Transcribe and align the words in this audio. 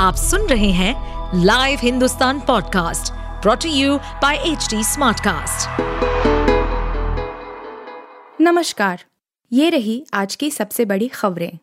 आप 0.00 0.14
सुन 0.14 0.46
रहे 0.46 0.70
हैं 0.70 1.40
live 1.44 1.78
Hindustan 1.82 2.40
podcast 2.40 3.12
brought to 3.42 3.68
you 3.68 3.96
by 3.98 4.36
H 4.36 4.68
smartcast. 4.74 5.80
नमस्कार, 8.40 9.04
ये 9.52 9.70
रही 9.70 10.06
आज 10.14 10.36
की 10.36 10.50
सबसे 10.50 10.84
बड़ी 10.84 11.08
खबरें 11.08 11.58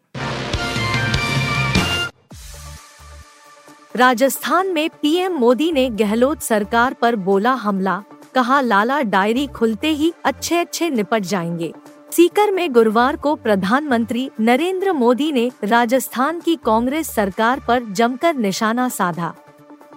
राजस्थान 3.96 4.68
में 4.68 4.90
पीएम 4.90 5.34
मोदी 5.34 5.72
ने 5.72 5.90
गहलोत 5.90 6.42
सरकार 6.42 6.94
पर 6.94 7.16
बोला 7.16 7.54
हमला, 7.54 8.04
कहा 8.36 8.62
लाला 8.62 9.02
डायरी 9.02 9.48
खुलते 9.48 9.88
ही 9.88 10.14
अच्छे 10.24 10.58
अच्छे 10.58 10.90
निपट 10.90 11.20
जाएँगे 11.20 11.74
सीकर 12.12 12.52
में 12.52 12.74
गुरुवार 12.74 13.16
को 13.16 13.36
प्रधानमंत्री 13.36 14.30
नरेंद्र 14.40 14.94
मोदी 14.94 15.32
ने 15.32 15.52
राजस्थान 15.64 16.40
की 16.40 16.56
कांग्रेस 16.56 17.08
सरकार 17.08 17.62
पर 17.68 17.84
जमकर 17.84 18.36
निशाना 18.36 18.90
साधा। 18.90 19.34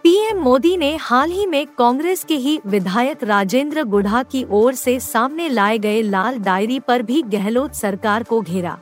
पीएम 0.03 0.39
मोदी 0.39 0.77
ने 0.77 0.97
हाल 0.97 1.31
ही 1.31 1.47
में 1.47 1.67
कांग्रेस 1.79 2.25
के 2.25 2.35
ही 2.35 2.61
विधायक 2.67 3.25
राजेंद्र 3.25 3.85
गुढ़ा 3.85 4.23
की 4.23 4.47
ओर 4.51 4.75
से 4.75 5.01
सामने 5.01 5.49
लाए 5.49 5.79
गए 5.79 6.03
लाल 6.03 6.39
डायरी 6.39 6.81
पर 6.81 7.03
भी 7.03 7.23
गहलोत 7.23 7.75
सरकार 7.75 8.23
को 8.23 8.41
घेरा। 8.41 8.81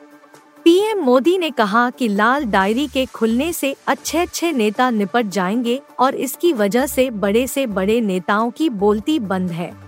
पीएम 0.65 0.98
मोदी 0.98 1.39
ने 1.39 1.51
कहा 1.51 1.91
कि 1.91 2.09
लाल 2.09 2.45
डायरी 2.45 2.87
के 2.87 3.06
खुलने 3.06 3.53
से 3.53 3.77
अच्छे 3.87 4.19
अच्छे 4.19 4.53
नेता 4.53 4.91
निपट 4.91 5.27
जाएँगे 5.27 5.81
और 5.98 6.15
इसकी 6.15 6.53
वजह 6.53 6.87
से 6.87 7.11
बड़े 7.11 7.47
से 7.47 7.67
बड़े 7.67 8.01
नेताओं 8.01 8.51
की 8.51 8.70
बोलती 8.70 9.19
बंद 9.19 9.51
है। 9.51 9.88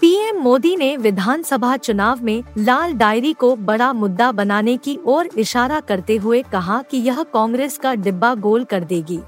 पीएम 0.00 0.36
मोदी 0.36 0.74
ने 0.76 0.96
विधानसभा 0.96 1.76
चुनाव 1.76 2.22
में 2.24 2.44
लाल 2.58 2.92
डायरी 2.92 3.32
को 3.32 3.54
बड़ा 3.56 3.92
मुद्दा 3.92 4.30
बनाने 4.32 4.76
की 4.76 4.98
ओर 5.06 5.28
इशारा 5.38 5.80
करते 5.80 6.16
हुए 6.16 6.42
कहा 6.42 6.80
कि 6.82 6.98
यह 6.98 7.22
कांग्रेस 7.22 7.78
का 7.78 7.94
डिब्बा 7.94 8.34
गोल 8.34 8.64
कर 8.64 8.84
देगी। 8.84 9.18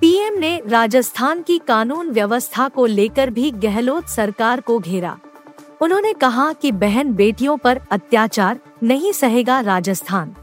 पीएम 0.00 0.38
ने 0.38 0.60
राजस्थान 0.66 1.42
की 1.42 1.58
कानून 1.58 2.10
व्यवस्था 2.10 2.68
को 2.68 2.86
लेकर 2.86 3.30
भी 3.30 3.50
गहलोत 3.50 4.08
सरकार 4.08 4.60
को 4.60 4.78
घेरा। 4.78 5.16
उन्होंने 5.80 6.12
कहा 6.12 6.52
कि 6.52 6.72
बहन 6.72 7.14
बेटियों 7.14 7.56
पर 7.56 7.80
अत्याचार 7.90 8.58
नहीं 8.82 9.12
सहेगा 9.12 9.60
राजस्थान। 9.60 10.34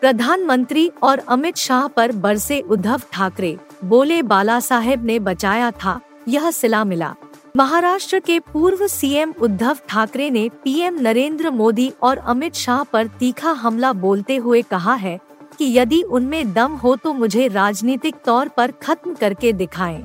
प्रधानमंत्री 0.00 0.90
और 1.02 1.18
अमित 1.18 1.56
शाह 1.56 1.86
पर 1.86 2.12
बरसे 2.12 2.60
उद्धव 2.60 3.02
ठाकरे, 3.12 3.56
बोले 3.84 4.22
बाला 4.22 4.60
साहेब 4.60 5.04
ने 5.04 5.18
बचाया 5.18 5.70
था, 5.70 6.00
यह 6.28 6.50
सिला 6.50 6.84
मिला। 6.84 7.14
महाराष्ट्र 7.56 8.18
के 8.20 8.38
पूर्व 8.52 8.86
सीएम 8.86 9.32
उद्धव 9.42 9.78
ठाकरे 9.88 10.28
ने 10.30 10.48
पीएम 10.64 11.00
नरेंद्र 11.00 11.50
मोदी 11.50 11.90
और 12.02 12.18
अमित 12.18 12.54
शाह 12.54 12.82
पर 12.82 13.06
तीखा 13.20 13.50
हमला 13.52 13.92
बोलते 13.92 14.36
हुए 14.36 14.60
कहा 14.62 14.94
है 14.94 15.18
कि 15.58 15.72
यदि 15.78 16.00
उनमें 16.02 16.52
दम 16.52 16.74
हो 16.74 16.94
तो 16.96 17.12
मुझे 17.12 17.46
राजनीतिक 17.48 18.16
तौर 18.24 18.48
पर 18.48 18.70
खत्म 18.82 19.14
करके 19.14 19.52
दिखाएँ। 19.52 20.04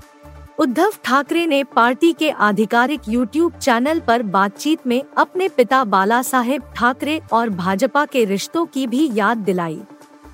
उद्धव 0.59 0.93
ठाकरे 1.03 1.45
ने 1.47 1.63
पार्टी 1.65 2.11
के 2.13 2.29
आधिकारिक 2.29 3.01
यूट्यूब 3.09 3.57
चैनल 3.57 3.99
पर 3.99 4.23
बातचीत 4.23 4.87
में 4.87 5.01
अपने 5.17 5.47
पिता 5.47 5.83
बाला 5.83 6.21
साहेब 6.21 6.63
ठाकरे 6.75 7.19
और 7.33 7.49
भाजपा 7.51 8.05
के 8.05 8.23
रिश्तों 8.25 8.65
की 8.65 8.87
भी 8.87 9.09
याद 9.13 9.37
दिलाई 9.37 9.79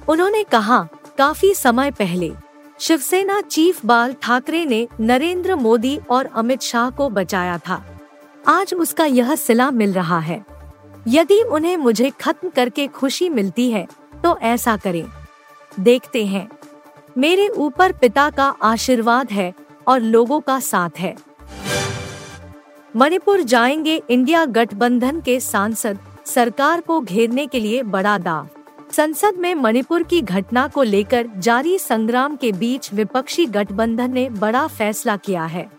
उन्होंने 0.09 0.43
कहा, 0.43 0.87
काफ़ी 1.17 1.53
समय 1.53 1.91
पहले 1.91 2.31
शिवसेना 2.81 3.41
चीफ 3.41 3.85
बाल 3.85 4.13
ठाकरे 4.13 4.65
ने 4.65 4.87
नरेंद्र 4.99 5.55
मोदी 5.55 5.99
और 6.09 6.25
अमित 6.25 6.61
शाह 6.61 6.89
को 6.89 7.09
बचाया 7.09 7.57
था। 7.57 7.99
आज 8.47 8.73
उसका 8.73 9.05
यह 9.05 9.35
सिला 9.35 9.71
मिल 9.71 9.93
रहा 9.93 10.19
है। 10.19 10.45
यदि 11.07 11.41
उन्हें 11.41 11.77
मुझे 11.77 12.09
खत्म 12.21 12.49
करके 12.49 12.87
खुशी 12.87 13.29
मिलती 13.29 13.71
है 13.71 13.87
तो 14.23 14.37
ऐसा 14.37 14.77
करें। 14.77 15.05
देखते 15.79 16.25
हैं। 16.25 16.49
मेरे 17.17 17.47
ऊपर 17.47 17.91
पिता 17.91 18.29
का 18.29 18.55
आशीर्वाद 18.61 19.31
है 19.31 19.53
और 19.87 19.99
लोगों 19.99 20.39
का 20.39 20.59
साथ 20.59 20.99
है। 20.99 21.15
मणिपुर 22.95 23.41
जाएँगे 23.41 24.01
इंडिया 24.09 24.45
गठबंधन 24.45 25.21
के 25.21 25.39
सांसद, 25.39 25.99
सरकार 26.25 26.81
को 26.81 26.99
घेरने 27.01 27.47
के 27.47 27.59
लिए 27.59 27.83
बड़ा 27.83 28.17
दाव। 28.17 28.47
संसद 28.91 29.33
में 29.37 29.55
मणिपुर 29.55 30.03
की 30.03 30.21
घटना 30.21 30.67
को 30.67 30.83
लेकर 30.83 31.27
जारी 31.37 31.77
संग्राम 31.79 32.35
के 32.35 32.51
बीच 32.51 32.93
विपक्षी 32.93 33.45
गठबंधन 33.45 34.11
ने 34.11 34.29
बड़ा 34.29 34.67
फैसला 34.67 35.17
किया 35.17 35.45
है। 35.45 35.71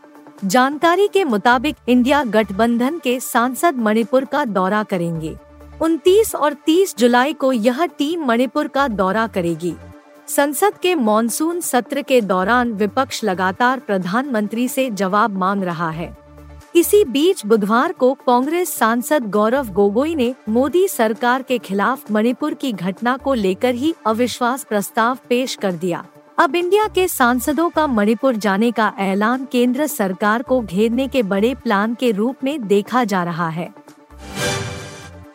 जानकारी 0.44 1.08
के 1.08 1.24
मुताबिक 1.24 1.76
इंडिया 1.88 2.24
गठबंधन 2.24 2.98
के 2.98 3.20
सांसद 3.20 3.76
मणिपुर 3.76 4.24
का 4.24 4.44
दौरा 4.44 4.82
करेंगे। 4.82 5.36
29 5.82 6.34
और 6.34 6.52
30 6.52 6.96
जुलाई 6.98 7.32
को 7.32 7.52
यह 7.52 7.86
टीम 7.86 8.24
मणिपुर 8.24 8.68
का 8.68 8.88
दौरा 8.88 9.26
करेगी। 9.26 9.74
संसद 10.28 10.72
के 10.82 10.94
मॉनसून 10.94 11.60
सत्र 11.60 12.02
के 12.02 12.20
दौरान 12.20 12.72
विपक्ष 12.72 13.24
लगातार 13.24 13.78
प्रधानमंत्री 13.78 14.68
से 14.68 14.90
जवाब 14.90 15.38
मांग 15.38 15.62
रहा 15.62 15.90
है। 15.90 16.21
इसी 16.74 17.04
बीच 17.04 17.44
बुधवार 17.46 17.92
को 17.92 18.12
कांग्रेस 18.26 18.74
सांसद 18.74 19.30
गौरव 19.30 19.68
गोगोई 19.68 20.14
ने 20.14 20.34
मोदी 20.48 20.86
सरकार 20.88 21.42
के 21.42 21.58
खिलाफ 21.58 22.10
मणिपुर 22.10 22.54
की 22.54 22.72
घटना 22.72 23.16
को 23.16 23.34
लेकर 23.34 23.74
ही 23.74 23.94
अविश्वास 24.06 24.64
प्रस्ताव 24.64 25.18
पेश 25.28 25.54
कर 25.54 25.72
दिया। 25.72 26.04
अब 26.38 26.56
इंडिया 26.56 26.86
के 26.88 27.06
सांसदों 27.08 27.68
का 27.70 27.86
मणिपुर 27.86 28.36
जाने 28.36 28.70
का 28.70 28.92
ऐलान 28.98 29.44
केंद्र 29.52 29.86
सरकार 29.86 30.42
को 30.42 30.60
घेरने 30.60 31.08
के 31.08 31.22
बड़े 31.22 31.54
प्लान 31.54 31.94
के 31.94 32.10
रूप 32.10 32.44
में 32.44 32.66
देखा 32.66 33.04
जा 33.04 33.22
रहा 33.24 33.48
है। 33.48 33.68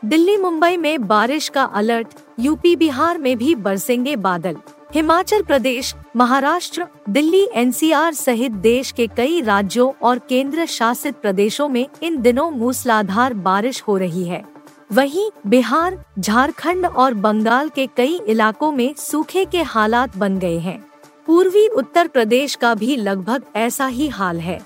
दिल्ली 0.06 0.38
मुंबई 0.38 0.78
में 0.78 1.08
बारिश 1.08 1.50
का 1.50 1.64
अलर्ट 1.64 2.08
यूपी 2.40 2.76
बिहार 2.76 3.18
में 3.18 3.38
भी 3.38 3.56
बरसेंगे 3.56 4.16
बादल। 4.16 4.58
हिमाचल 4.94 5.42
प्रदेश, 5.42 5.94
महाराष्ट्र, 6.16 6.86
दिल्ली, 7.10 7.48
एनसीआर 7.54 8.14
सहित 8.14 8.52
देश 8.52 8.92
के 8.92 9.08
कई 9.08 9.42
राज्यों 9.42 9.92
और 10.02 10.20
केंद्र 10.20 10.66
शासित 10.66 11.16
प्रदेशों 11.16 11.68
में 11.70 11.88
इन 12.04 12.22
दिनों 12.22 12.50
मूसलाधार 12.52 13.34
बारिश 13.34 13.82
हो 13.82 13.98
रही 13.98 14.24
है। 14.24 14.44
वहीं 14.92 15.30
बिहार, 15.48 16.06
झारखंड 16.20 16.86
और 16.86 17.14
बंगाल 17.14 17.70
के 17.70 17.88
कई 17.88 18.20
इलाकों 18.28 18.72
में 18.72 18.94
सूखे 18.98 19.46
के 19.46 19.62
हालात 19.62 20.18
बन 20.18 20.40
गए 20.40 20.58
हैं। 20.58 20.80
पूर्वी 21.26 21.68
उत्तर 21.68 22.08
प्रदेश 22.08 22.56
का 22.56 22.74
भी 22.76 22.96
लगभग 22.96 23.44
ऐसा 23.56 23.88
ही 23.88 24.08
हाल 24.08 24.40
है। 24.40 24.60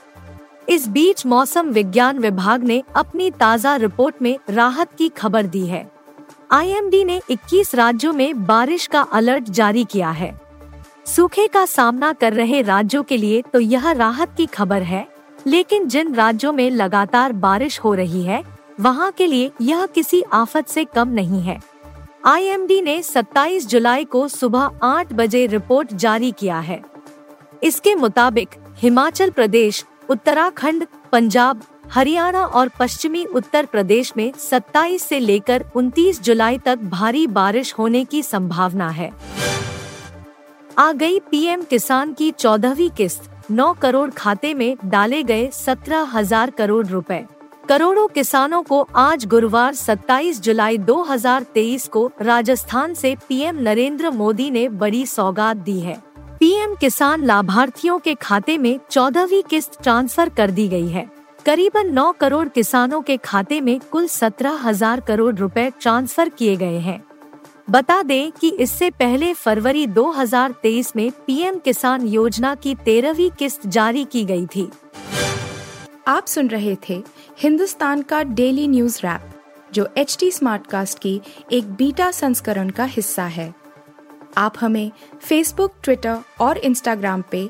इस 0.70 0.88
बीच 0.88 1.26
मौसम 1.26 1.70
विज्ञान 1.70 2.20
विभाग 2.20 2.64
ने 2.64 2.84
अपनी 2.96 3.32
ताज़ा 3.32 3.76
रिपोर्ट 3.76 4.22
में 4.22 4.38
राहत 4.50 4.94
की 4.98 5.10
खबर 5.10 5.46
दी 5.46 5.66
है। 5.66 5.92
आईएमडी 6.52 7.04
ने 7.04 7.20
21 7.30 7.74
राज्यों 7.76 8.12
में 8.14 8.44
बारिश 8.46 8.86
का 8.88 9.02
अलर्ट 9.02 9.50
जारी 9.50 9.84
किया 9.84 10.10
है। 10.10 10.40
सूखे 11.06 11.48
का 11.48 11.66
सामना 11.66 12.12
कर 12.14 12.34
रहे 12.34 12.62
राज्यों 12.62 13.04
के 13.04 13.18
लिए 13.18 13.42
तो 13.54 13.60
यह 13.60 13.92
राहत 13.92 14.34
की 14.38 14.46
खबर 14.46 14.82
है, 14.82 15.06
लेकिन 15.48 15.88
जिन 15.88 16.14
राज्यों 16.16 16.52
में 16.54 16.70
लगातार 16.70 17.34
बारिश 17.34 17.80
हो 17.80 17.94
रही 17.94 18.24
है, 18.24 18.44
वहाँ 18.80 19.12
के 19.12 19.28
लिए 19.28 19.52
यह 19.62 19.86
किसी 19.86 20.22
आफत 20.34 20.68
से 20.68 20.86
कम 20.86 21.10
नहीं 21.10 21.42
है। 21.42 21.60
आईएमडी 22.26 22.82
ने 22.82 23.02
27 23.04 23.68
जुलाई 23.68 24.06
को 24.06 24.28
सुबह 24.28 24.80
8 24.84 25.14
बजे 25.14 25.46
रिपोर्ट 25.48 25.94
जारी 25.94 26.32
किया 26.32 26.60
है। 26.60 26.82
इसके 27.64 27.96
मुताबिक 27.96 28.50
हिमाचल 28.78 29.30
प्रदेश, 29.30 29.86
उत्तराखंड, 30.10 30.88
पंजाब 31.12 31.62
हरियाणा 31.92 32.42
और 32.42 32.70
पश्चिमी 32.80 33.24
उत्तर 33.26 33.66
प्रदेश 33.66 34.12
में 34.18 34.32
27 34.34 35.00
से 35.00 35.20
लेकर 35.20 35.64
29 35.76 36.22
जुलाई 36.24 36.58
तक 36.58 36.84
भारी 36.84 37.26
बारिश 37.28 37.74
होने 37.78 38.04
की 38.06 38.22
संभावना 38.24 38.90
है। 38.90 39.12
आ 40.78 40.92
गई 40.92 41.20
पीएम 41.32 41.64
किसान 41.64 42.14
की 42.14 42.32
चौदहवीं 42.32 42.90
किस्त 42.90 43.30
9 43.52 43.74
करोड़ 43.74 44.10
खाते 44.10 44.54
में 44.54 44.76
डाले 44.86 45.22
गए 45.24 45.50
सत्रह 45.54 46.10
हज़ार 46.14 46.50
करोड़ 46.52 46.86
रुपए। 46.88 47.24
करोड़ों 47.70 48.08
किसानों 48.08 48.64
को 48.64 48.82
आज 48.96 49.26
गुरुवार 49.26 49.76
27 49.76 50.42
जुलाई 50.42 50.78
2023 50.78 51.88
को 51.88 52.10
राजस्थान 52.22 52.94
से 52.94 53.16
पीएम 53.30 53.60
नरेंद्र 53.60 54.10
मोदी 54.12 54.52
ने 54.52 54.68
बड़ी 54.70 55.06
सौगात 55.06 55.58
दी 55.60 55.80
है। 55.80 56.02
पीएम 56.40 56.76
किसान 56.76 57.26
लाभार्थियों 57.26 58.00
के 58.00 58.16
खाते 58.16 58.58
में 58.58 58.78
चौदहवीं 58.92 59.44
किस्त 59.44 59.82
ट्रांसफ़र 59.84 60.30
कर 60.30 60.52
दी 60.52 60.68
गई 60.68 60.88
है। 60.88 61.10
करीबन 61.46 61.88
9 61.90 62.12
करोड़ 62.14 62.48
किसानों 62.48 63.02
के 63.02 63.16
खाते 63.18 63.60
में 63.62 63.80
कुल 63.92 64.08
सत्रह 64.08 64.60
हज़ार 64.64 65.00
करोड़ 65.00 65.34
रुपए 65.36 65.70
ट्रांसफ़र 65.82 66.30
किए 66.30 66.56
गए 66.56 66.80
हैं। 66.80 67.02
बता 67.70 68.02
दें 68.04 68.32
कि 68.32 68.50
इससे 68.50 68.90
पहले 68.90 69.34
फरवरी 69.34 69.86
2023 69.88 70.96
में 70.96 71.10
पीएम 71.28 71.58
किसान 71.60 72.06
योजना 72.08 72.54
की 72.56 72.76
तेरहवीं 72.76 73.30
किस्त 73.30 73.66
जारी 73.68 74.04
की 74.06 74.24
गई 74.26 74.46
थी। 74.46 74.70
आप 76.08 76.28
सुन 76.28 76.48
रहे 76.48 76.76
थे 76.90 77.02
हिंदुस्तान 77.40 78.02
का 78.02 78.22
डेली 78.24 78.68
न्यूज़ 78.68 79.00
रैप, 79.00 79.30
जो 79.74 79.88
एच 79.98 80.18
टी 80.20 80.32
स्मार्ट 80.32 80.68
कास्ट 80.68 81.00
की 81.00 81.20
एक 81.52 81.74
बीटा 81.74 82.12
संस्करण 82.12 82.70
का 82.70 82.84
हिस्सा 82.84 83.26
है। 83.30 83.54
आप 84.38 84.54
हमें 84.60 84.92
फेसबुक 85.22 85.74
ट्विटर 85.84 86.18
और 86.42 86.58
इंस्टाग्राम 86.58 87.24
पे 87.32 87.50